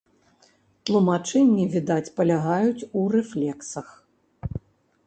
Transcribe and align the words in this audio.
Тлумачэнні, 0.89 1.67
відаць, 1.75 2.09
палягаюць 2.17 2.87
у 3.03 3.05
рэфлексах. 3.19 3.95